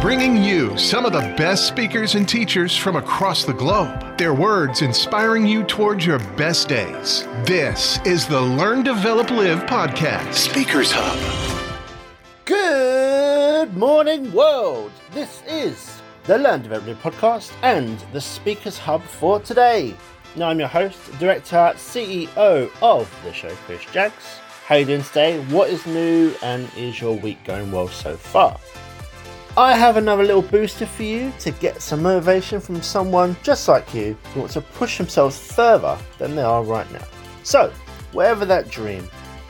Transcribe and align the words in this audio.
bringing 0.00 0.42
you 0.42 0.78
some 0.78 1.04
of 1.04 1.12
the 1.12 1.34
best 1.36 1.68
speakers 1.68 2.14
and 2.14 2.26
teachers 2.26 2.74
from 2.74 2.96
across 2.96 3.44
the 3.44 3.52
globe. 3.52 4.16
Their 4.16 4.32
words 4.32 4.80
inspiring 4.80 5.46
you 5.46 5.62
towards 5.62 6.06
your 6.06 6.18
best 6.38 6.68
days. 6.68 7.24
This 7.44 8.00
is 8.06 8.26
the 8.26 8.40
Learn, 8.40 8.82
Develop, 8.82 9.30
Live 9.30 9.64
podcast, 9.64 10.32
Speakers 10.32 10.90
Hub. 10.90 11.18
Good 12.46 13.76
morning, 13.76 14.32
world. 14.32 14.90
This 15.12 15.42
is 15.46 16.00
the 16.24 16.38
Learn, 16.38 16.62
Develop, 16.62 16.86
Live 16.86 17.02
podcast 17.02 17.52
and 17.62 18.02
the 18.14 18.22
Speakers 18.22 18.78
Hub 18.78 19.02
for 19.02 19.38
today. 19.40 19.94
Now, 20.34 20.48
I'm 20.48 20.58
your 20.58 20.68
host, 20.68 20.98
director, 21.18 21.72
CEO 21.76 22.70
of 22.80 23.20
the 23.22 23.34
show, 23.34 23.50
Chris 23.66 23.84
Jaggs. 23.92 24.38
How 24.64 24.76
you 24.76 24.86
doing 24.86 25.02
today? 25.02 25.40
What 25.46 25.68
is 25.68 25.84
new 25.84 26.32
and 26.42 26.70
is 26.74 27.02
your 27.02 27.18
week 27.18 27.44
going 27.44 27.70
well 27.70 27.88
so 27.88 28.16
far? 28.16 28.58
I 29.60 29.76
have 29.76 29.98
another 29.98 30.22
little 30.22 30.40
booster 30.40 30.86
for 30.86 31.02
you 31.02 31.34
to 31.40 31.50
get 31.50 31.82
some 31.82 32.00
motivation 32.00 32.60
from 32.60 32.80
someone 32.80 33.36
just 33.42 33.68
like 33.68 33.92
you 33.92 34.16
who 34.32 34.40
wants 34.40 34.54
to 34.54 34.62
push 34.62 34.96
themselves 34.96 35.38
further 35.38 35.98
than 36.16 36.34
they 36.34 36.40
are 36.40 36.64
right 36.64 36.90
now. 36.90 37.04
So, 37.42 37.70
wherever 38.12 38.46
that 38.46 38.70
dream, 38.70 39.02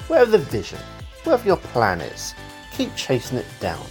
wherever 0.09 0.29
the 0.29 0.39
vision, 0.39 0.81
wherever 1.23 1.47
your 1.47 1.59
plan 1.59 2.01
is, 2.01 2.35
keep 2.73 2.93
chasing 2.97 3.39
it 3.39 3.47
down. 3.61 3.87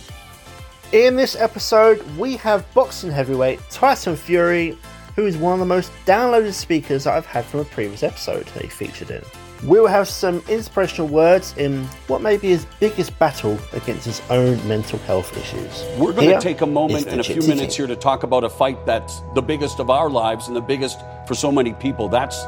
In 0.92 1.16
this 1.16 1.38
episode, 1.38 2.02
we 2.18 2.36
have 2.36 2.70
boxing 2.74 3.12
heavyweight 3.12 3.62
Tyson 3.70 4.18
Fury, 4.18 4.78
who 5.16 5.26
is 5.26 5.38
one 5.38 5.54
of 5.54 5.60
the 5.60 5.66
most 5.66 5.90
downloaded 6.06 6.54
speakers 6.54 7.08
I've 7.08 7.28
had 7.28 7.46
from 7.46 7.62
a 7.62 7.66
previous 7.66 8.04
episode 8.04 8.46
he 8.50 8.68
featured 8.68 9.12
in. 9.12 9.24
We'll 9.64 9.88
have 9.88 10.08
some 10.08 10.42
inspirational 10.48 11.10
words 11.10 11.54
in 11.58 11.84
what 12.08 12.22
may 12.22 12.38
be 12.38 12.48
his 12.48 12.66
biggest 12.80 13.18
battle 13.20 13.60
against 13.74 14.06
his 14.06 14.22
own 14.30 14.66
mental 14.68 15.00
health 15.00 15.36
issues. 15.38 15.86
We're 15.98 16.14
going 16.14 16.30
to 16.30 16.40
take 16.40 16.62
a 16.62 16.66
moment 16.66 17.08
and 17.08 17.20
a 17.20 17.24
few 17.24 17.42
minutes 17.42 17.76
here 17.76 17.88
to 17.88 17.96
talk 17.96 18.24
about 18.24 18.46
a 18.46 18.50
fight 18.50 18.86
that's 18.86 19.22
the 19.36 19.42
biggest 19.42 19.80
of 19.80 19.90
our 19.90 20.10
lives 20.10 20.48
and 20.48 20.56
the 20.56 20.62
biggest 20.62 21.00
for 21.28 21.36
so 21.36 21.52
many 21.52 21.74
people. 21.74 22.08
That's 22.08 22.42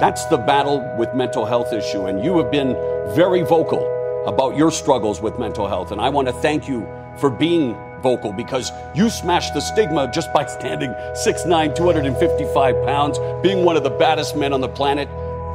that's 0.00 0.26
the 0.26 0.38
battle 0.38 0.80
with 0.96 1.14
mental 1.14 1.44
health 1.44 1.72
issue 1.72 2.06
and 2.06 2.24
you 2.24 2.36
have 2.38 2.50
been 2.50 2.74
very 3.14 3.42
vocal 3.42 3.82
about 4.26 4.56
your 4.56 4.72
struggles 4.72 5.20
with 5.20 5.38
mental 5.38 5.68
health 5.68 5.92
and 5.92 6.00
I 6.00 6.08
want 6.08 6.26
to 6.26 6.34
thank 6.34 6.68
you 6.68 6.84
for 7.16 7.30
being 7.30 7.76
vocal 8.02 8.32
because 8.32 8.70
you 8.94 9.08
smashed 9.08 9.54
the 9.54 9.60
stigma 9.60 10.10
just 10.12 10.32
by 10.32 10.46
standing 10.46 10.90
6'9, 11.24 11.74
255 11.74 12.84
pounds, 12.84 13.18
being 13.42 13.64
one 13.64 13.76
of 13.76 13.82
the 13.82 13.90
baddest 13.90 14.36
men 14.36 14.52
on 14.52 14.60
the 14.60 14.68
planet 14.68 15.08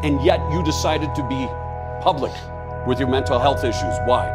and 0.04 0.24
yet 0.24 0.40
you 0.52 0.64
decided 0.64 1.14
to 1.16 1.28
be 1.28 1.48
public 2.02 2.34
with 2.88 3.00
your 3.00 3.10
mental 3.10 3.40
health 3.40 3.64
issues. 3.64 3.98
Why? 4.06 4.28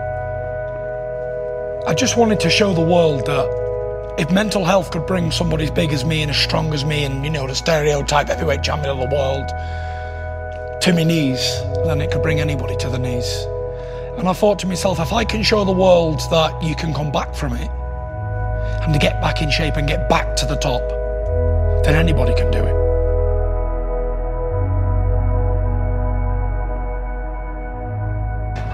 I 1.86 1.94
just 1.94 2.16
wanted 2.16 2.40
to 2.40 2.50
show 2.50 2.72
the 2.72 2.80
world 2.80 3.26
that 3.26 4.16
if 4.18 4.30
mental 4.30 4.64
health 4.64 4.90
could 4.90 5.06
bring 5.06 5.30
somebody 5.30 5.64
as 5.64 5.70
big 5.70 5.92
as 5.92 6.04
me 6.04 6.22
and 6.22 6.30
as 6.30 6.36
strong 6.36 6.72
as 6.72 6.84
me 6.84 7.04
and, 7.04 7.24
you 7.24 7.30
know, 7.30 7.46
the 7.46 7.54
stereotype 7.54 8.28
heavyweight 8.28 8.62
champion 8.62 8.90
of 8.90 8.98
the 8.98 9.14
world 9.14 9.48
to 10.82 10.92
my 10.92 11.02
knees, 11.02 11.40
then 11.84 12.00
it 12.00 12.10
could 12.10 12.22
bring 12.22 12.40
anybody 12.40 12.76
to 12.76 12.88
the 12.88 12.98
knees. 12.98 13.46
And 14.18 14.28
I 14.28 14.32
thought 14.32 14.58
to 14.60 14.66
myself, 14.66 15.00
if 15.00 15.12
I 15.12 15.24
can 15.24 15.42
show 15.42 15.64
the 15.64 15.72
world 15.72 16.20
that 16.30 16.62
you 16.62 16.76
can 16.76 16.94
come 16.94 17.10
back 17.10 17.34
from 17.34 17.54
it 17.54 17.70
and 18.82 18.92
to 18.92 18.98
get 18.98 19.20
back 19.20 19.42
in 19.42 19.50
shape 19.50 19.76
and 19.76 19.88
get 19.88 20.08
back 20.08 20.36
to 20.36 20.46
the 20.46 20.56
top, 20.56 20.82
then 21.84 21.94
anybody 21.94 22.34
can 22.34 22.50
do 22.50 22.64
it. 22.64 22.83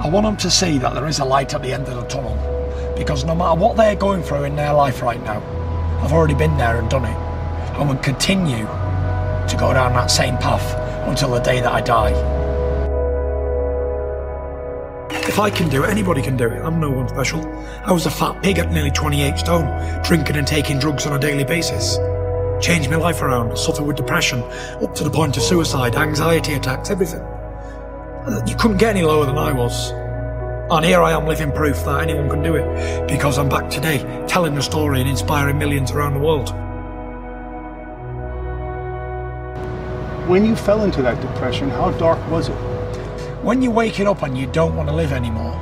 I 0.00 0.08
want 0.08 0.24
them 0.24 0.36
to 0.38 0.50
see 0.50 0.78
that 0.78 0.94
there 0.94 1.06
is 1.06 1.18
a 1.18 1.26
light 1.26 1.52
at 1.52 1.60
the 1.60 1.74
end 1.74 1.86
of 1.86 1.94
the 1.94 2.08
tunnel 2.08 2.34
because 2.96 3.22
no 3.26 3.34
matter 3.34 3.60
what 3.60 3.76
they're 3.76 3.94
going 3.94 4.22
through 4.22 4.44
in 4.44 4.56
their 4.56 4.72
life 4.72 5.02
right 5.02 5.22
now, 5.22 5.42
I've 6.02 6.14
already 6.14 6.32
been 6.32 6.56
there 6.56 6.78
and 6.78 6.88
done 6.88 7.04
it. 7.04 7.16
I 7.76 7.84
will 7.84 7.96
continue 7.96 8.64
to 8.64 9.56
go 9.58 9.74
down 9.74 9.92
that 9.92 10.10
same 10.10 10.38
path 10.38 10.74
until 11.06 11.32
the 11.32 11.40
day 11.40 11.60
that 11.60 11.70
I 11.70 11.82
die. 11.82 12.12
If 15.28 15.38
I 15.38 15.50
can 15.50 15.68
do 15.68 15.84
it, 15.84 15.90
anybody 15.90 16.22
can 16.22 16.34
do 16.34 16.46
it. 16.46 16.62
I'm 16.62 16.80
no 16.80 16.90
one 16.90 17.06
special. 17.10 17.46
I 17.84 17.92
was 17.92 18.06
a 18.06 18.10
fat 18.10 18.42
pig 18.42 18.58
at 18.58 18.72
nearly 18.72 18.90
28 18.90 19.36
stone, 19.36 20.02
drinking 20.02 20.36
and 20.36 20.46
taking 20.46 20.78
drugs 20.78 21.06
on 21.06 21.12
a 21.12 21.18
daily 21.18 21.44
basis. 21.44 21.98
Changed 22.64 22.88
my 22.88 22.96
life 22.96 23.20
around, 23.20 23.54
suffered 23.58 23.84
with 23.84 23.96
depression, 23.96 24.42
up 24.82 24.94
to 24.94 25.04
the 25.04 25.10
point 25.10 25.36
of 25.36 25.42
suicide, 25.42 25.94
anxiety 25.94 26.54
attacks, 26.54 26.88
everything. 26.88 27.20
Uh, 28.26 28.42
you 28.46 28.54
couldn't 28.54 28.76
get 28.76 28.94
any 28.94 29.02
lower 29.02 29.24
than 29.24 29.38
I 29.38 29.50
was. 29.50 29.92
And 30.70 30.84
here 30.84 31.02
I 31.02 31.12
am 31.12 31.26
living 31.26 31.50
proof 31.52 31.84
that 31.86 32.02
anyone 32.02 32.28
can 32.28 32.42
do 32.42 32.54
it 32.54 33.08
because 33.08 33.38
I'm 33.38 33.48
back 33.48 33.70
today 33.70 33.98
telling 34.28 34.54
the 34.54 34.62
story 34.62 35.00
and 35.00 35.08
inspiring 35.08 35.58
millions 35.58 35.90
around 35.90 36.14
the 36.14 36.20
world. 36.20 36.50
When 40.28 40.44
you 40.44 40.54
fell 40.54 40.84
into 40.84 41.00
that 41.02 41.20
depression, 41.22 41.70
how 41.70 41.92
dark 41.92 42.18
was 42.30 42.50
it? 42.50 42.54
When 43.42 43.62
you're 43.62 43.72
waking 43.72 44.06
up 44.06 44.22
and 44.22 44.36
you 44.36 44.46
don't 44.48 44.76
want 44.76 44.90
to 44.90 44.94
live 44.94 45.12
anymore, 45.12 45.54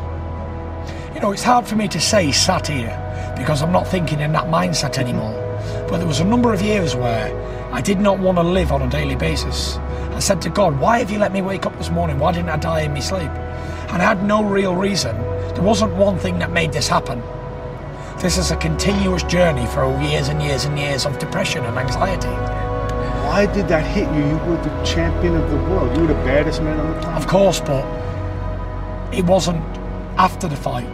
you 1.14 1.20
know, 1.20 1.30
it's 1.30 1.44
hard 1.44 1.66
for 1.66 1.76
me 1.76 1.86
to 1.88 2.00
say 2.00 2.32
sat 2.32 2.66
here 2.66 3.34
because 3.38 3.62
I'm 3.62 3.72
not 3.72 3.86
thinking 3.86 4.18
in 4.18 4.32
that 4.32 4.46
mindset 4.46 4.98
anymore. 4.98 5.32
But 5.88 5.98
there 5.98 6.08
was 6.08 6.20
a 6.20 6.24
number 6.24 6.52
of 6.52 6.60
years 6.60 6.96
where 6.96 7.28
I 7.70 7.80
did 7.82 8.00
not 8.00 8.18
want 8.18 8.38
to 8.38 8.42
live 8.42 8.72
on 8.72 8.82
a 8.82 8.88
daily 8.88 9.16
basis. 9.16 9.76
I 9.76 10.20
said 10.20 10.40
to 10.42 10.50
God, 10.50 10.80
why 10.80 10.98
have 10.98 11.10
you 11.10 11.18
let 11.18 11.32
me 11.32 11.42
wake 11.42 11.66
up 11.66 11.76
this 11.78 11.90
morning? 11.90 12.18
Why 12.18 12.32
didn't 12.32 12.48
I 12.48 12.56
die 12.56 12.80
in 12.80 12.92
my 12.92 13.00
sleep? 13.00 13.30
And 13.90 14.02
I 14.02 14.04
had 14.04 14.24
no 14.24 14.42
real 14.42 14.74
reason. 14.74 15.16
There 15.54 15.62
wasn't 15.62 15.94
one 15.94 16.18
thing 16.18 16.38
that 16.40 16.50
made 16.50 16.72
this 16.72 16.88
happen. 16.88 17.22
This 18.20 18.36
is 18.36 18.50
a 18.50 18.56
continuous 18.56 19.22
journey 19.22 19.66
for 19.66 19.86
years 20.02 20.28
and 20.28 20.42
years 20.42 20.64
and 20.64 20.78
years 20.78 21.06
of 21.06 21.18
depression 21.18 21.64
and 21.64 21.78
anxiety. 21.78 22.28
Why 23.28 23.46
did 23.46 23.68
that 23.68 23.86
hit 23.86 24.08
you? 24.14 24.26
You 24.26 24.36
were 24.38 24.56
the 24.56 24.82
champion 24.82 25.36
of 25.36 25.50
the 25.50 25.56
world. 25.56 25.94
You 25.94 26.02
were 26.02 26.08
the 26.08 26.24
baddest 26.24 26.62
man 26.62 26.80
on 26.80 26.94
the 26.94 27.00
planet. 27.00 27.22
Of 27.22 27.28
course, 27.28 27.60
but 27.60 27.84
it 29.14 29.24
wasn't 29.24 29.62
after 30.18 30.48
the 30.48 30.56
fight. 30.56 30.86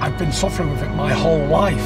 I've 0.00 0.18
been 0.18 0.32
suffering 0.32 0.70
with 0.70 0.82
it 0.82 0.88
my 0.96 1.12
whole 1.12 1.46
life. 1.46 1.78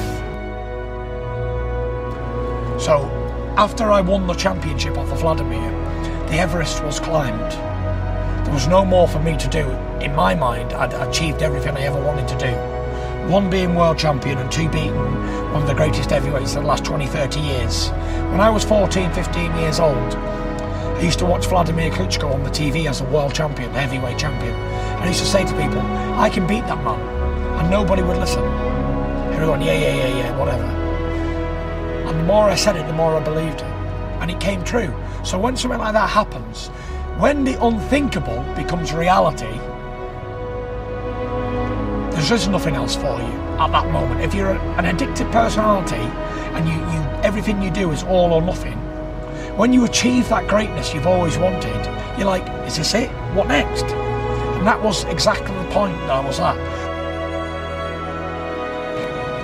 So, 2.80 3.10
after 3.58 3.90
I 3.90 4.00
won 4.00 4.28
the 4.28 4.34
championship 4.34 4.96
off 4.96 5.10
of 5.10 5.18
Vladimir, 5.18 5.72
the 6.28 6.38
Everest 6.38 6.80
was 6.84 7.00
climbed. 7.00 7.50
There 8.46 8.54
was 8.54 8.68
no 8.68 8.84
more 8.84 9.08
for 9.08 9.18
me 9.18 9.36
to 9.36 9.48
do. 9.48 9.68
In 10.00 10.14
my 10.14 10.32
mind, 10.32 10.72
I'd 10.74 10.94
achieved 10.94 11.42
everything 11.42 11.76
I 11.76 11.80
ever 11.80 12.00
wanted 12.00 12.28
to 12.28 12.38
do. 12.38 12.52
One 13.28 13.50
being 13.50 13.74
world 13.74 13.98
champion 13.98 14.38
and 14.38 14.50
two 14.52 14.68
being 14.68 14.94
one 15.52 15.62
of 15.62 15.66
the 15.66 15.74
greatest 15.74 16.10
heavyweights 16.10 16.54
of 16.54 16.62
the 16.62 16.68
last 16.68 16.84
20, 16.84 17.08
30 17.08 17.40
years. 17.40 17.88
When 18.30 18.40
I 18.40 18.48
was 18.48 18.64
14, 18.64 19.12
15 19.12 19.56
years 19.56 19.80
old, 19.80 20.14
I 20.14 21.00
used 21.00 21.18
to 21.18 21.26
watch 21.26 21.46
Vladimir 21.46 21.90
Klitschko 21.90 22.32
on 22.32 22.44
the 22.44 22.50
TV 22.50 22.88
as 22.88 23.00
a 23.00 23.04
world 23.06 23.34
champion, 23.34 23.72
heavyweight 23.72 24.18
champion. 24.18 24.54
And 24.54 25.02
I 25.02 25.08
used 25.08 25.18
to 25.18 25.26
say 25.26 25.44
to 25.44 25.52
people, 25.60 25.80
I 26.14 26.30
can 26.30 26.46
beat 26.46 26.64
that 26.66 26.84
man. 26.84 27.00
And 27.58 27.70
nobody 27.72 28.02
would 28.02 28.18
listen. 28.18 28.44
Everyone, 29.32 29.62
yeah, 29.62 29.72
yeah, 29.72 29.96
yeah, 29.96 30.16
yeah, 30.18 30.38
whatever. 30.38 30.87
And 32.08 32.20
the 32.20 32.24
more 32.24 32.44
I 32.44 32.54
said 32.54 32.76
it, 32.76 32.86
the 32.86 32.92
more 32.92 33.14
I 33.14 33.22
believed 33.22 33.60
it. 33.60 33.64
And 34.20 34.30
it 34.30 34.40
came 34.40 34.64
true. 34.64 34.94
So 35.24 35.38
when 35.38 35.56
something 35.56 35.78
like 35.78 35.92
that 35.92 36.08
happens, 36.08 36.68
when 37.18 37.44
the 37.44 37.62
unthinkable 37.62 38.42
becomes 38.54 38.92
reality, 38.92 39.58
there's 42.12 42.28
just 42.28 42.50
nothing 42.50 42.74
else 42.74 42.96
for 42.96 43.20
you 43.20 43.32
at 43.60 43.70
that 43.72 43.90
moment. 43.92 44.22
If 44.22 44.34
you're 44.34 44.52
an 44.52 44.84
addicted 44.86 45.30
personality 45.30 46.02
and 46.56 46.66
you, 46.66 46.74
you 46.74 47.02
everything 47.22 47.62
you 47.62 47.70
do 47.70 47.90
is 47.92 48.02
all 48.04 48.32
or 48.32 48.40
nothing, 48.40 48.78
when 49.56 49.72
you 49.72 49.84
achieve 49.84 50.28
that 50.30 50.48
greatness 50.48 50.94
you've 50.94 51.06
always 51.06 51.36
wanted, 51.36 51.84
you're 52.16 52.26
like, 52.26 52.48
is 52.66 52.76
this 52.76 52.94
it? 52.94 53.10
What 53.34 53.48
next? 53.48 53.84
And 53.84 54.66
that 54.66 54.82
was 54.82 55.04
exactly 55.04 55.54
the 55.54 55.70
point 55.70 55.96
that 55.98 56.10
I 56.10 56.20
was 56.24 56.40
at. 56.40 56.56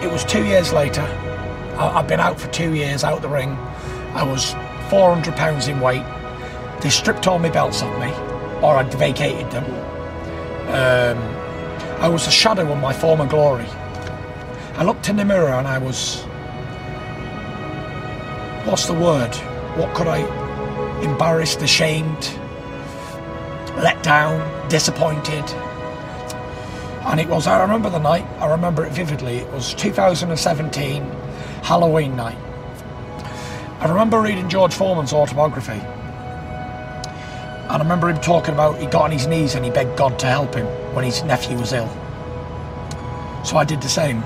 It 0.02 0.10
was 0.10 0.24
two 0.24 0.44
years 0.44 0.72
later. 0.72 1.06
I've 1.76 2.06
been 2.06 2.20
out 2.20 2.40
for 2.40 2.48
two 2.50 2.74
years, 2.74 3.04
out 3.04 3.22
the 3.22 3.28
ring. 3.28 3.50
I 4.14 4.22
was 4.22 4.52
400 4.90 5.34
pounds 5.34 5.68
in 5.68 5.80
weight. 5.80 6.04
They 6.80 6.90
stripped 6.90 7.26
all 7.26 7.38
my 7.38 7.50
belts 7.50 7.82
off 7.82 7.98
me, 8.00 8.12
or 8.62 8.76
I'd 8.76 8.92
vacated 8.94 9.50
them. 9.50 9.64
Um, 10.68 11.18
I 12.00 12.08
was 12.08 12.26
a 12.26 12.30
shadow 12.30 12.70
of 12.72 12.78
my 12.80 12.92
former 12.92 13.26
glory. 13.26 13.66
I 14.76 14.84
looked 14.84 15.08
in 15.08 15.16
the 15.16 15.24
mirror 15.24 15.50
and 15.50 15.66
I 15.66 15.78
was. 15.78 16.22
What's 18.66 18.86
the 18.86 18.94
word? 18.94 19.34
What 19.76 19.94
could 19.94 20.08
I. 20.08 20.20
Embarrassed, 21.02 21.60
ashamed, 21.60 22.30
let 23.76 24.02
down, 24.02 24.68
disappointed. 24.68 25.44
And 27.06 27.20
it 27.20 27.28
was, 27.28 27.46
I 27.46 27.60
remember 27.60 27.90
the 27.90 27.98
night, 27.98 28.24
I 28.40 28.50
remember 28.50 28.84
it 28.84 28.92
vividly. 28.92 29.36
It 29.36 29.52
was 29.52 29.74
2017, 29.74 31.02
Halloween 31.64 32.14
night. 32.14 32.36
I 33.80 33.88
remember 33.88 34.20
reading 34.20 34.50
George 34.50 34.74
Foreman's 34.74 35.14
autobiography. 35.14 35.72
And 35.72 37.70
I 37.70 37.78
remember 37.78 38.10
him 38.10 38.20
talking 38.20 38.52
about 38.52 38.78
he 38.78 38.84
got 38.84 39.04
on 39.04 39.10
his 39.10 39.26
knees 39.26 39.54
and 39.54 39.64
he 39.64 39.70
begged 39.70 39.96
God 39.96 40.18
to 40.18 40.26
help 40.26 40.54
him 40.54 40.66
when 40.94 41.06
his 41.06 41.22
nephew 41.22 41.56
was 41.56 41.72
ill. 41.72 41.88
So 43.46 43.56
I 43.56 43.64
did 43.64 43.80
the 43.80 43.88
same. 43.88 44.22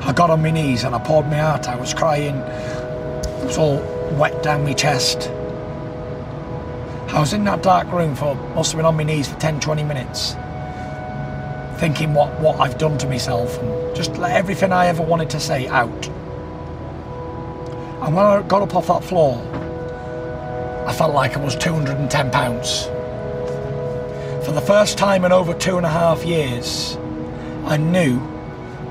I 0.00 0.14
got 0.16 0.30
on 0.30 0.40
my 0.40 0.50
knees 0.50 0.84
and 0.84 0.94
I 0.94 0.98
poured 0.98 1.26
my 1.26 1.36
heart. 1.36 1.68
I 1.68 1.76
was 1.76 1.92
crying. 1.92 2.36
It 2.36 3.44
was 3.44 3.58
all 3.58 3.76
wet 4.12 4.42
down 4.42 4.64
my 4.64 4.72
chest. 4.72 5.28
I 7.08 7.20
was 7.20 7.34
in 7.34 7.44
that 7.44 7.62
dark 7.62 7.92
room 7.92 8.16
for, 8.16 8.34
must 8.54 8.72
have 8.72 8.78
been 8.78 8.86
on 8.86 8.96
my 8.96 9.04
knees 9.04 9.28
for 9.28 9.38
10, 9.38 9.60
20 9.60 9.84
minutes, 9.84 10.36
thinking 11.78 12.14
what, 12.14 12.38
what 12.40 12.60
I've 12.60 12.78
done 12.78 12.98
to 12.98 13.08
myself 13.08 13.58
and 13.58 13.96
just 13.96 14.16
let 14.16 14.32
everything 14.32 14.72
I 14.72 14.86
ever 14.86 15.02
wanted 15.02 15.30
to 15.30 15.40
say 15.40 15.66
out. 15.68 16.08
And 18.02 18.14
when 18.14 18.24
I 18.24 18.42
got 18.42 18.62
up 18.62 18.74
off 18.74 18.88
that 18.88 19.04
floor, 19.04 19.38
I 20.86 20.92
felt 20.92 21.14
like 21.14 21.36
I 21.36 21.40
was 21.42 21.56
210 21.56 22.30
pounds. 22.30 22.84
For 24.44 24.52
the 24.52 24.60
first 24.60 24.98
time 24.98 25.24
in 25.24 25.32
over 25.32 25.54
two 25.54 25.78
and 25.78 25.86
a 25.86 25.90
half 25.90 26.24
years, 26.24 26.96
I 27.64 27.78
knew 27.78 28.18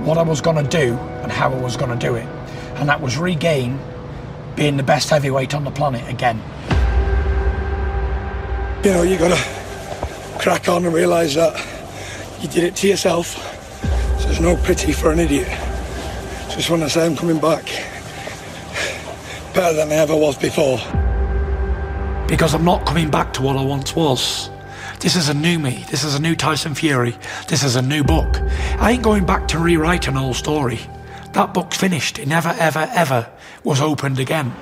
what 0.06 0.18
I 0.18 0.24
was 0.24 0.42
going 0.42 0.58
to 0.58 0.70
do 0.70 0.96
and 1.22 1.32
how 1.32 1.54
I 1.54 1.62
was 1.62 1.78
going 1.78 1.92
to 1.92 2.08
do 2.08 2.16
it. 2.16 2.26
And 2.76 2.90
that 2.90 3.00
was 3.00 3.18
regain 3.18 3.80
being 4.56 4.78
the 4.78 4.84
best 4.84 5.10
heavyweight 5.10 5.54
on 5.54 5.64
the 5.64 5.72
planet 5.72 6.08
again. 6.10 6.42
You 8.84 8.92
know, 8.92 9.04
you 9.04 9.18
got 9.18 9.38
to 9.38 10.40
crack 10.40 10.68
on 10.68 10.86
and 10.86 10.94
realise 10.94 11.36
that 11.36 11.73
you 12.44 12.50
did 12.50 12.66
it 12.66 12.76
to 12.76 12.88
yourself. 12.88 13.38
So 14.20 14.28
there's 14.28 14.42
no 14.42 14.58
pity 14.58 14.92
for 14.92 15.12
an 15.12 15.20
idiot. 15.20 15.48
Just 16.50 16.70
when 16.70 16.84
I 16.84 16.88
say 16.90 17.06
I'm 17.06 17.16
coming 17.16 17.40
back, 17.40 17.66
better 19.54 19.74
than 19.76 19.92
I 19.92 19.96
ever 19.96 20.16
was 20.16 20.38
before. 20.38 20.78
Because 22.28 22.54
I'm 22.54 22.66
not 22.66 22.86
coming 22.86 23.10
back 23.10 23.32
to 23.34 23.42
what 23.42 23.56
I 23.56 23.64
once 23.64 23.96
was. 23.96 24.50
This 25.00 25.16
is 25.16 25.30
a 25.30 25.34
new 25.34 25.58
me. 25.58 25.86
This 25.90 26.04
is 26.04 26.16
a 26.16 26.22
new 26.22 26.36
Tyson 26.36 26.76
Fury. 26.76 27.16
This 27.48 27.64
is 27.64 27.76
a 27.76 27.82
new 27.82 28.04
book. 28.04 28.38
I 28.80 28.92
ain't 28.92 29.04
going 29.04 29.26
back 29.26 29.48
to 29.50 29.60
rewrite 29.60 30.08
an 30.08 30.18
old 30.18 30.36
story. 30.36 30.80
That 31.32 31.54
book's 31.54 31.78
finished. 31.78 32.20
It 32.20 32.28
never, 32.28 32.50
ever, 32.60 32.90
ever 32.94 33.30
was 33.64 33.82
opened 33.82 34.20
again. 34.20 34.54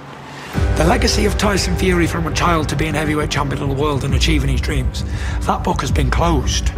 The 0.77 0.85
legacy 0.85 1.25
of 1.25 1.37
Tyson 1.37 1.75
Fury 1.75 2.07
from 2.07 2.27
a 2.27 2.33
child 2.33 2.69
to 2.69 2.75
being 2.75 2.93
heavyweight 2.93 3.31
champion 3.31 3.63
of 3.63 3.69
the 3.69 3.81
world 3.81 4.03
and 4.03 4.13
achieving 4.13 4.49
his 4.49 4.61
dreams, 4.61 5.03
that 5.41 5.63
book 5.63 5.81
has 5.81 5.91
been 5.91 6.11
closed. 6.11 6.71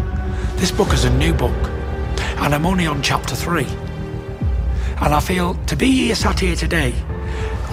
This 0.56 0.72
book 0.72 0.94
is 0.94 1.04
a 1.04 1.10
new 1.10 1.34
book, 1.34 1.52
and 2.40 2.56
I'm 2.56 2.66
only 2.66 2.88
on 2.88 3.02
chapter 3.02 3.36
three. 3.36 3.68
And 5.02 5.14
I 5.14 5.20
feel 5.20 5.56
to 5.66 5.76
be 5.76 5.92
here, 5.92 6.16
sat 6.16 6.40
here 6.40 6.56
today, 6.56 6.94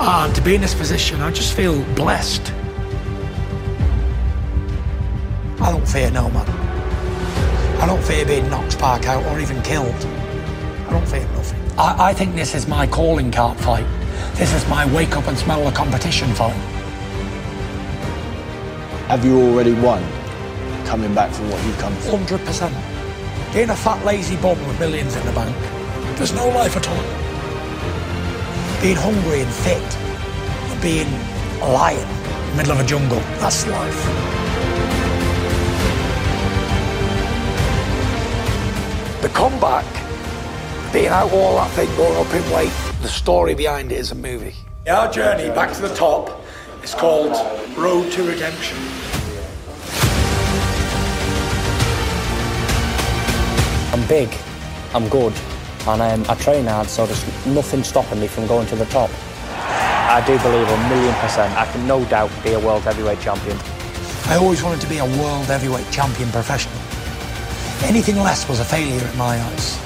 and 0.00 0.34
to 0.34 0.42
be 0.42 0.56
in 0.56 0.60
this 0.60 0.74
position, 0.74 1.20
I 1.20 1.30
just 1.30 1.54
feel 1.54 1.84
blessed. 1.94 2.52
I 5.60 5.70
don't 5.70 5.86
fear 5.86 6.10
no 6.10 6.28
man. 6.30 6.48
I 7.80 7.86
don't 7.86 8.02
fear 8.02 8.26
being 8.26 8.48
knocked 8.50 8.78
back 8.80 9.06
out 9.06 9.24
or 9.26 9.38
even 9.38 9.62
killed. 9.62 9.94
I 9.94 10.90
don't 10.90 11.06
fear 11.06 11.26
nothing. 11.28 11.78
I, 11.78 12.10
I 12.10 12.14
think 12.14 12.34
this 12.34 12.54
is 12.54 12.66
my 12.66 12.86
calling 12.86 13.30
card 13.30 13.58
fight. 13.60 13.86
This 14.34 14.52
is 14.52 14.66
my 14.68 14.92
wake 14.92 15.16
up 15.16 15.28
and 15.28 15.38
smell 15.38 15.64
the 15.64 15.70
competition 15.70 16.32
fight. 16.34 16.54
Have 19.06 19.24
you 19.24 19.40
already 19.40 19.74
won 19.74 20.02
coming 20.90 21.14
back 21.14 21.30
from 21.30 21.48
what 21.48 21.64
you've 21.64 21.78
come 21.78 21.94
through? 21.98 22.18
100%. 22.18 23.54
Being 23.54 23.70
a 23.70 23.76
fat 23.76 24.04
lazy 24.04 24.34
bum 24.38 24.58
with 24.66 24.80
millions 24.80 25.14
in 25.14 25.24
the 25.24 25.30
bank, 25.30 25.56
there's 26.16 26.32
no 26.32 26.48
life 26.48 26.76
at 26.76 26.88
all. 26.88 27.04
Being 28.82 28.96
hungry 28.96 29.42
and 29.42 29.52
fit, 29.52 29.90
or 30.68 30.82
being 30.82 31.06
a 31.62 31.70
lion 31.70 32.00
in 32.00 32.50
the 32.50 32.56
middle 32.56 32.72
of 32.72 32.80
a 32.80 32.84
jungle, 32.84 33.20
that's 33.38 33.68
life. 33.68 34.02
The 39.22 39.28
comeback, 39.28 39.86
being 40.92 41.06
out 41.06 41.30
all 41.30 41.54
that 41.54 41.70
thing, 41.70 41.88
going 41.96 42.16
up 42.16 42.34
in 42.34 42.42
weight, 42.52 42.72
the 43.00 43.08
story 43.08 43.54
behind 43.54 43.92
it 43.92 43.98
is 43.98 44.10
a 44.10 44.16
movie. 44.16 44.56
Our 44.88 45.08
journey 45.08 45.50
back 45.50 45.72
to 45.74 45.82
the 45.82 45.94
top 45.94 46.42
is 46.82 46.94
called 46.94 47.36
Road 47.78 48.10
to 48.10 48.24
Redemption. 48.24 49.09
I'm 54.00 54.08
big, 54.08 54.34
I'm 54.94 55.06
good, 55.10 55.34
and 55.86 56.00
um, 56.00 56.24
I 56.26 56.34
train 56.36 56.64
hard, 56.64 56.88
so 56.88 57.04
there's 57.04 57.46
nothing 57.46 57.84
stopping 57.84 58.18
me 58.18 58.28
from 58.28 58.46
going 58.46 58.66
to 58.68 58.76
the 58.76 58.86
top. 58.86 59.10
I 59.44 60.24
do 60.26 60.38
believe 60.38 60.66
a 60.66 60.88
million 60.88 61.14
percent 61.16 61.54
I 61.54 61.70
can 61.70 61.86
no 61.86 62.02
doubt 62.06 62.30
be 62.42 62.54
a 62.54 62.58
world 62.58 62.82
heavyweight 62.84 63.20
champion. 63.20 63.58
I 64.24 64.38
always 64.40 64.62
wanted 64.62 64.80
to 64.80 64.88
be 64.88 64.98
a 64.98 65.04
world 65.04 65.44
heavyweight 65.44 65.90
champion 65.90 66.30
professional. 66.30 66.74
Anything 67.84 68.16
less 68.16 68.48
was 68.48 68.58
a 68.58 68.64
failure 68.64 69.06
in 69.06 69.18
my 69.18 69.38
eyes. 69.38 69.78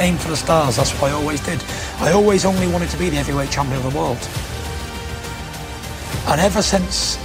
Aim 0.00 0.16
for 0.16 0.28
the 0.28 0.38
stars, 0.38 0.76
that's 0.76 0.92
what 0.92 1.10
I 1.10 1.14
always 1.14 1.44
did. 1.44 1.62
I 1.98 2.12
always 2.12 2.46
only 2.46 2.66
wanted 2.66 2.88
to 2.90 2.96
be 2.96 3.10
the 3.10 3.16
heavyweight 3.16 3.50
champion 3.50 3.76
of 3.76 3.92
the 3.92 3.98
world. 3.98 4.16
And 6.32 6.40
ever 6.40 6.62
since, 6.62 7.18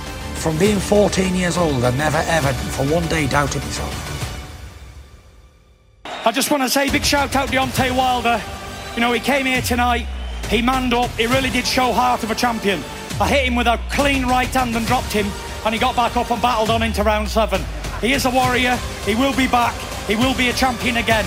from 0.43 0.57
being 0.57 0.79
14 0.79 1.33
years 1.33 1.57
old, 1.57 1.85
I 1.85 1.95
never 1.95 2.21
ever 2.27 2.51
for 2.51 2.83
one 2.93 3.07
day 3.07 3.25
doubted 3.25 3.61
myself. 3.63 3.98
I 6.29 6.31
just 6.31 6.51
want 6.51 6.61
to 6.61 6.69
say 6.69 6.91
big 6.91 7.03
shout 7.03 7.35
out 7.35 7.49
Deontay 7.49 7.89
Wilder. 7.89 8.39
You 8.93 9.01
know, 9.01 9.11
he 9.13 9.19
came 9.19 9.47
here 9.47 9.63
tonight, 9.63 10.05
he 10.47 10.61
manned 10.61 10.93
up, 10.93 11.09
he 11.17 11.25
really 11.25 11.49
did 11.49 11.65
show 11.65 11.91
heart 11.91 12.23
of 12.23 12.29
a 12.29 12.35
champion. 12.35 12.83
I 13.19 13.27
hit 13.27 13.47
him 13.47 13.55
with 13.55 13.65
a 13.65 13.79
clean 13.89 14.27
right 14.27 14.47
hand 14.47 14.75
and 14.75 14.85
dropped 14.85 15.11
him, 15.11 15.25
and 15.65 15.73
he 15.73 15.81
got 15.81 15.95
back 15.95 16.15
up 16.17 16.29
and 16.29 16.39
battled 16.39 16.69
on 16.69 16.83
into 16.83 17.01
round 17.01 17.29
seven. 17.29 17.63
He 17.99 18.13
is 18.13 18.25
a 18.25 18.29
warrior, 18.29 18.75
he 19.07 19.15
will 19.15 19.35
be 19.35 19.47
back, 19.47 19.73
he 20.05 20.15
will 20.15 20.35
be 20.35 20.49
a 20.49 20.53
champion 20.53 20.97
again. 20.97 21.25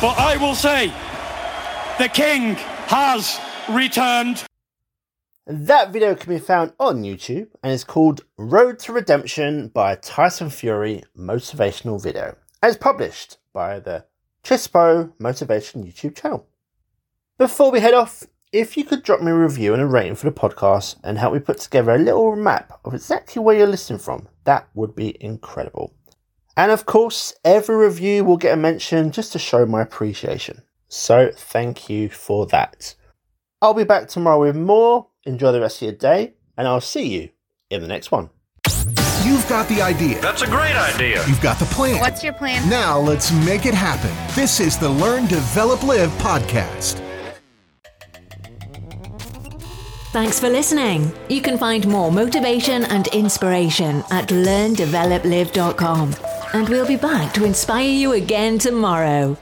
But 0.00 0.18
I 0.18 0.38
will 0.38 0.54
say, 0.54 0.94
the 1.98 2.08
king 2.08 2.54
has 2.86 3.38
returned. 3.68 4.44
That 5.46 5.92
video 5.92 6.14
can 6.14 6.32
be 6.32 6.40
found 6.40 6.72
on 6.80 7.02
YouTube 7.02 7.48
and 7.62 7.70
is 7.70 7.84
called 7.84 8.24
Road 8.38 8.78
to 8.78 8.94
Redemption 8.94 9.68
by 9.68 9.96
Tyson 9.96 10.48
Fury 10.48 11.02
Motivational 11.14 12.02
Video. 12.02 12.36
It's 12.62 12.78
published 12.78 13.36
by 13.52 13.78
the 13.78 14.04
Chispa 14.48 15.12
Motivation 15.18 15.84
YouTube 15.84 16.16
channel. 16.16 16.46
Before 17.36 17.70
we 17.70 17.80
head 17.80 17.92
off, 17.92 18.24
if 18.50 18.78
you 18.78 18.84
could 18.84 19.02
drop 19.02 19.20
me 19.20 19.30
a 19.30 19.34
review 19.34 19.74
and 19.74 19.82
a 19.82 19.86
rating 19.86 20.14
for 20.14 20.24
the 20.24 20.34
podcast 20.34 20.96
and 21.04 21.18
help 21.18 21.34
me 21.34 21.38
put 21.38 21.58
together 21.58 21.92
a 21.92 21.98
little 21.98 22.34
map 22.34 22.80
of 22.82 22.94
exactly 22.94 23.42
where 23.42 23.58
you're 23.58 23.66
listening 23.66 23.98
from, 23.98 24.26
that 24.44 24.66
would 24.72 24.94
be 24.94 25.22
incredible. 25.22 25.92
And 26.56 26.72
of 26.72 26.86
course, 26.86 27.34
every 27.44 27.76
review 27.76 28.24
will 28.24 28.38
get 28.38 28.54
a 28.54 28.56
mention 28.56 29.12
just 29.12 29.32
to 29.32 29.38
show 29.38 29.66
my 29.66 29.82
appreciation. 29.82 30.62
So 30.88 31.30
thank 31.30 31.90
you 31.90 32.08
for 32.08 32.46
that. 32.46 32.94
I'll 33.60 33.74
be 33.74 33.84
back 33.84 34.08
tomorrow 34.08 34.40
with 34.40 34.56
more. 34.56 35.08
Enjoy 35.24 35.52
the 35.52 35.60
rest 35.60 35.82
of 35.82 35.88
your 35.88 35.94
day, 35.94 36.36
and 36.56 36.66
I'll 36.66 36.80
see 36.80 37.06
you 37.06 37.28
in 37.68 37.82
the 37.82 37.86
next 37.86 38.10
one. 38.10 38.30
You've 39.38 39.48
got 39.48 39.68
the 39.68 39.80
idea. 39.80 40.20
That's 40.20 40.42
a 40.42 40.48
great 40.48 40.74
idea. 40.74 41.24
You've 41.28 41.40
got 41.40 41.60
the 41.60 41.64
plan. 41.66 42.00
What's 42.00 42.24
your 42.24 42.32
plan? 42.32 42.68
Now 42.68 42.98
let's 42.98 43.30
make 43.30 43.66
it 43.66 43.72
happen. 43.72 44.10
This 44.34 44.58
is 44.58 44.76
the 44.76 44.88
Learn, 44.88 45.26
Develop, 45.26 45.84
Live 45.84 46.10
podcast. 46.18 47.00
Thanks 50.10 50.40
for 50.40 50.48
listening. 50.48 51.12
You 51.28 51.40
can 51.40 51.56
find 51.56 51.86
more 51.86 52.10
motivation 52.10 52.84
and 52.86 53.06
inspiration 53.08 54.02
at 54.10 54.30
learndeveloplive.com. 54.30 56.14
And 56.54 56.68
we'll 56.68 56.88
be 56.88 56.96
back 56.96 57.32
to 57.34 57.44
inspire 57.44 57.88
you 57.88 58.14
again 58.14 58.58
tomorrow. 58.58 59.38